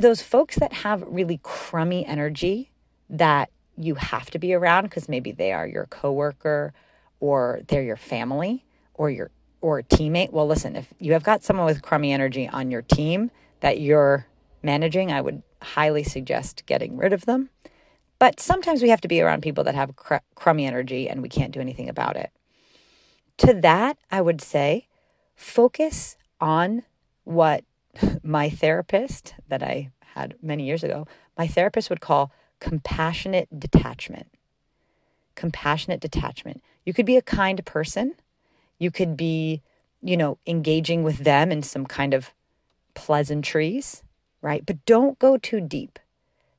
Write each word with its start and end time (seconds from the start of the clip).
those 0.00 0.22
folks 0.22 0.56
that 0.56 0.72
have 0.72 1.02
really 1.08 1.40
crummy 1.42 2.06
energy 2.06 2.70
that 3.10 3.50
you 3.76 3.96
have 3.96 4.30
to 4.30 4.38
be 4.38 4.54
around 4.54 4.84
because 4.84 5.08
maybe 5.08 5.32
they 5.32 5.52
are 5.52 5.66
your 5.66 5.86
coworker 5.86 6.72
or 7.18 7.60
they're 7.66 7.82
your 7.82 7.96
family 7.96 8.64
or 8.94 9.10
your 9.10 9.30
or 9.60 9.80
a 9.80 9.82
teammate. 9.82 10.30
Well, 10.30 10.46
listen, 10.46 10.76
if 10.76 10.94
you 11.00 11.14
have 11.14 11.24
got 11.24 11.42
someone 11.42 11.66
with 11.66 11.82
crummy 11.82 12.12
energy 12.12 12.46
on 12.46 12.70
your 12.70 12.82
team 12.82 13.32
that 13.58 13.80
you're 13.80 14.26
managing, 14.62 15.10
I 15.10 15.20
would 15.20 15.42
highly 15.60 16.04
suggest 16.04 16.64
getting 16.66 16.96
rid 16.96 17.12
of 17.12 17.26
them. 17.26 17.50
But 18.20 18.38
sometimes 18.38 18.82
we 18.82 18.90
have 18.90 19.00
to 19.00 19.08
be 19.08 19.20
around 19.20 19.42
people 19.42 19.64
that 19.64 19.74
have 19.74 19.96
cr- 19.96 20.16
crummy 20.36 20.64
energy 20.64 21.08
and 21.08 21.22
we 21.22 21.28
can't 21.28 21.52
do 21.52 21.60
anything 21.60 21.88
about 21.88 22.16
it. 22.16 22.30
To 23.38 23.52
that, 23.54 23.98
I 24.12 24.20
would 24.20 24.40
say 24.40 24.86
focus 25.34 26.16
on 26.40 26.84
what 27.24 27.64
my 28.22 28.50
therapist 28.50 29.34
that 29.48 29.62
I 29.62 29.90
had 30.14 30.34
many 30.42 30.64
years 30.64 30.84
ago, 30.84 31.06
my 31.36 31.46
therapist 31.46 31.90
would 31.90 32.00
call 32.00 32.32
compassionate 32.60 33.48
detachment. 33.58 34.28
Compassionate 35.34 36.00
detachment. 36.00 36.62
You 36.84 36.92
could 36.92 37.06
be 37.06 37.16
a 37.16 37.22
kind 37.22 37.64
person. 37.64 38.14
You 38.78 38.90
could 38.90 39.16
be, 39.16 39.62
you 40.02 40.16
know, 40.16 40.38
engaging 40.46 41.04
with 41.04 41.18
them 41.18 41.52
in 41.52 41.62
some 41.62 41.86
kind 41.86 42.14
of 42.14 42.32
pleasantries, 42.94 44.02
right? 44.42 44.64
But 44.64 44.84
don't 44.84 45.18
go 45.18 45.36
too 45.36 45.60
deep. 45.60 45.98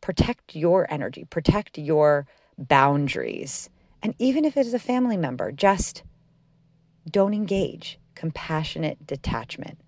Protect 0.00 0.56
your 0.56 0.90
energy, 0.92 1.24
protect 1.24 1.78
your 1.78 2.26
boundaries. 2.58 3.70
And 4.02 4.14
even 4.18 4.44
if 4.44 4.56
it 4.56 4.66
is 4.66 4.74
a 4.74 4.78
family 4.78 5.16
member, 5.16 5.52
just 5.52 6.02
don't 7.08 7.34
engage. 7.34 7.98
Compassionate 8.14 9.06
detachment. 9.06 9.78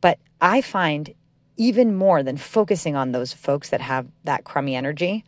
But 0.00 0.18
I 0.40 0.60
find 0.60 1.14
even 1.56 1.94
more 1.94 2.22
than 2.22 2.36
focusing 2.36 2.94
on 2.94 3.12
those 3.12 3.32
folks 3.32 3.70
that 3.70 3.80
have 3.80 4.06
that 4.24 4.44
crummy 4.44 4.76
energy, 4.76 5.24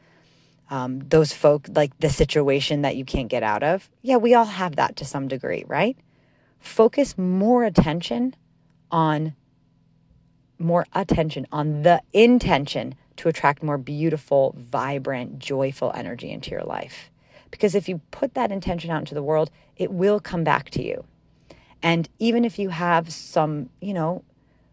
um, 0.70 1.00
those 1.00 1.32
folk 1.32 1.66
like 1.74 1.98
the 1.98 2.08
situation 2.08 2.82
that 2.82 2.96
you 2.96 3.04
can't 3.04 3.28
get 3.28 3.42
out 3.42 3.62
of. 3.62 3.90
Yeah, 4.02 4.16
we 4.16 4.34
all 4.34 4.44
have 4.44 4.76
that 4.76 4.96
to 4.96 5.04
some 5.04 5.26
degree, 5.26 5.64
right? 5.66 5.96
Focus 6.60 7.18
more 7.18 7.64
attention 7.64 8.36
on 8.90 9.34
more 10.58 10.86
attention 10.94 11.46
on 11.50 11.82
the 11.82 12.02
intention 12.12 12.94
to 13.16 13.28
attract 13.28 13.62
more 13.62 13.78
beautiful, 13.78 14.54
vibrant, 14.58 15.38
joyful 15.38 15.90
energy 15.94 16.30
into 16.30 16.50
your 16.50 16.62
life. 16.62 17.10
Because 17.50 17.74
if 17.74 17.88
you 17.88 18.00
put 18.10 18.34
that 18.34 18.52
intention 18.52 18.90
out 18.90 19.00
into 19.00 19.14
the 19.14 19.22
world, 19.22 19.50
it 19.76 19.90
will 19.90 20.20
come 20.20 20.44
back 20.44 20.70
to 20.70 20.82
you. 20.82 21.04
And 21.82 22.08
even 22.18 22.44
if 22.44 22.58
you 22.58 22.68
have 22.68 23.10
some, 23.12 23.70
you 23.80 23.94
know, 23.94 24.22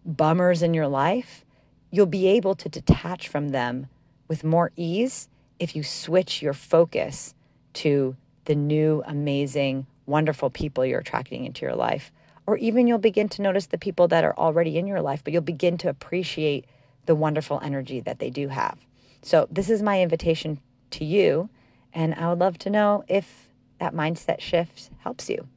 bummers 0.07 0.63
in 0.63 0.73
your 0.73 0.87
life, 0.87 1.45
you'll 1.91 2.05
be 2.05 2.27
able 2.27 2.55
to 2.55 2.69
detach 2.69 3.27
from 3.27 3.49
them 3.49 3.87
with 4.27 4.43
more 4.43 4.71
ease 4.75 5.27
if 5.59 5.75
you 5.75 5.83
switch 5.83 6.41
your 6.41 6.53
focus 6.53 7.33
to 7.73 8.15
the 8.45 8.55
new, 8.55 9.03
amazing, 9.05 9.85
wonderful 10.05 10.49
people 10.49 10.85
you're 10.85 10.99
attracting 10.99 11.45
into 11.45 11.65
your 11.65 11.75
life. 11.75 12.11
Or 12.45 12.57
even 12.57 12.87
you'll 12.87 12.97
begin 12.97 13.27
to 13.29 13.41
notice 13.41 13.65
the 13.65 13.77
people 13.77 14.07
that 14.07 14.23
are 14.23 14.37
already 14.37 14.77
in 14.77 14.87
your 14.87 15.01
life, 15.01 15.23
but 15.23 15.33
you'll 15.33 15.41
begin 15.41 15.77
to 15.79 15.89
appreciate 15.89 16.65
the 17.05 17.15
wonderful 17.15 17.59
energy 17.61 17.99
that 18.01 18.19
they 18.19 18.29
do 18.29 18.47
have. 18.47 18.77
So, 19.21 19.47
this 19.51 19.69
is 19.69 19.81
my 19.81 20.01
invitation 20.01 20.61
to 20.91 21.03
you. 21.03 21.49
And 21.93 22.13
I 22.15 22.29
would 22.29 22.39
love 22.39 22.57
to 22.59 22.69
know 22.69 23.03
if 23.07 23.49
that 23.79 23.93
mindset 23.93 24.39
shift 24.39 24.91
helps 24.99 25.29
you. 25.29 25.47